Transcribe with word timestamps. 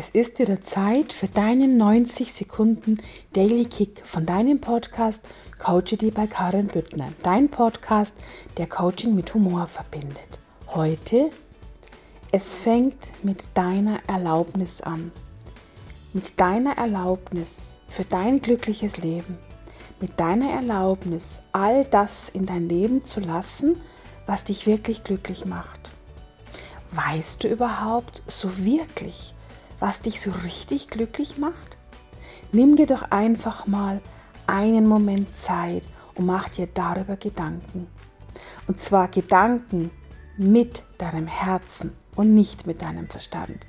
Es 0.00 0.10
ist 0.10 0.38
wieder 0.38 0.62
Zeit 0.62 1.12
für 1.12 1.26
deinen 1.26 1.76
90 1.76 2.32
Sekunden 2.32 2.98
Daily 3.32 3.64
Kick 3.64 4.06
von 4.06 4.24
deinem 4.24 4.60
Podcast 4.60 5.24
Coach 5.58 5.96
die 5.98 6.12
bei 6.12 6.28
Karin 6.28 6.68
Büttner. 6.68 7.08
Dein 7.24 7.48
Podcast, 7.48 8.16
der 8.58 8.68
Coaching 8.68 9.16
mit 9.16 9.34
Humor 9.34 9.66
verbindet. 9.66 10.38
Heute, 10.68 11.30
es 12.30 12.60
fängt 12.60 13.10
mit 13.24 13.48
deiner 13.54 13.98
Erlaubnis 14.06 14.82
an. 14.82 15.10
Mit 16.12 16.38
deiner 16.38 16.78
Erlaubnis 16.78 17.78
für 17.88 18.04
dein 18.04 18.36
glückliches 18.36 18.98
Leben. 18.98 19.36
Mit 20.00 20.20
deiner 20.20 20.52
Erlaubnis, 20.52 21.42
all 21.50 21.84
das 21.84 22.28
in 22.28 22.46
dein 22.46 22.68
Leben 22.68 23.02
zu 23.02 23.18
lassen, 23.18 23.74
was 24.26 24.44
dich 24.44 24.68
wirklich 24.68 25.02
glücklich 25.02 25.44
macht. 25.44 25.90
Weißt 26.92 27.42
du 27.42 27.48
überhaupt 27.48 28.22
so 28.28 28.58
wirklich, 28.58 29.34
was 29.80 30.02
dich 30.02 30.20
so 30.20 30.30
richtig 30.44 30.88
glücklich 30.88 31.38
macht? 31.38 31.78
Nimm 32.52 32.76
dir 32.76 32.86
doch 32.86 33.02
einfach 33.10 33.66
mal 33.66 34.00
einen 34.46 34.86
Moment 34.86 35.38
Zeit 35.38 35.82
und 36.14 36.26
mach 36.26 36.48
dir 36.48 36.66
darüber 36.66 37.16
Gedanken. 37.16 37.86
Und 38.66 38.80
zwar 38.80 39.08
Gedanken 39.08 39.90
mit 40.36 40.82
deinem 40.98 41.26
Herzen 41.26 41.92
und 42.16 42.34
nicht 42.34 42.66
mit 42.66 42.82
deinem 42.82 43.08
Verstand. 43.08 43.66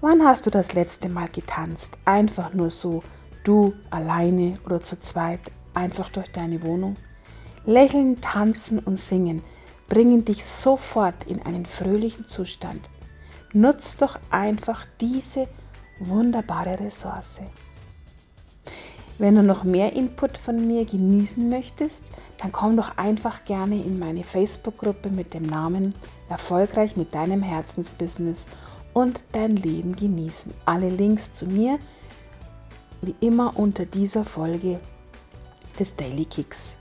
Wann 0.00 0.24
hast 0.24 0.46
du 0.46 0.50
das 0.50 0.74
letzte 0.74 1.08
Mal 1.08 1.28
getanzt? 1.28 1.96
Einfach 2.04 2.52
nur 2.54 2.70
so, 2.70 3.04
du 3.44 3.74
alleine 3.90 4.58
oder 4.64 4.80
zu 4.80 4.98
zweit, 4.98 5.52
einfach 5.74 6.10
durch 6.10 6.30
deine 6.32 6.62
Wohnung? 6.62 6.96
Lächeln, 7.64 8.20
tanzen 8.20 8.80
und 8.80 8.96
singen 8.96 9.42
bringen 9.88 10.24
dich 10.24 10.44
sofort 10.44 11.24
in 11.24 11.42
einen 11.42 11.66
fröhlichen 11.66 12.24
Zustand. 12.24 12.88
Nutz 13.54 13.96
doch 13.96 14.18
einfach 14.30 14.86
diese 15.00 15.46
wunderbare 16.00 16.80
Ressource. 16.80 17.42
Wenn 19.18 19.36
du 19.36 19.42
noch 19.42 19.62
mehr 19.62 19.92
Input 19.92 20.38
von 20.38 20.66
mir 20.66 20.84
genießen 20.84 21.48
möchtest, 21.48 22.12
dann 22.38 22.50
komm 22.50 22.76
doch 22.76 22.96
einfach 22.96 23.44
gerne 23.44 23.76
in 23.76 23.98
meine 23.98 24.24
Facebook-Gruppe 24.24 25.10
mit 25.10 25.34
dem 25.34 25.46
Namen 25.46 25.94
Erfolgreich 26.28 26.96
mit 26.96 27.14
deinem 27.14 27.42
Herzensbusiness 27.42 28.48
und 28.94 29.22
dein 29.32 29.56
Leben 29.56 29.94
genießen. 29.94 30.52
Alle 30.64 30.88
Links 30.88 31.32
zu 31.32 31.46
mir 31.46 31.78
wie 33.02 33.14
immer 33.20 33.58
unter 33.58 33.84
dieser 33.84 34.24
Folge 34.24 34.80
des 35.78 35.94
Daily 35.94 36.24
Kicks. 36.24 36.78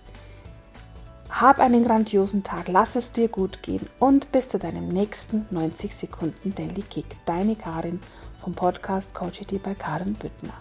Hab 1.31 1.59
einen 1.59 1.85
grandiosen 1.85 2.43
Tag, 2.43 2.67
lass 2.67 2.95
es 2.95 3.13
dir 3.13 3.29
gut 3.29 3.63
gehen 3.63 3.87
und 3.99 4.31
bis 4.33 4.49
zu 4.49 4.59
deinem 4.59 4.89
nächsten 4.89 5.45
90 5.49 5.95
Sekunden 5.95 6.53
Daily 6.53 6.81
Kick. 6.81 7.05
Deine 7.25 7.55
Karin 7.55 7.99
vom 8.39 8.53
Podcast 8.53 9.13
Coachity 9.13 9.57
bei 9.57 9.73
Karin 9.73 10.13
Büttner. 10.13 10.53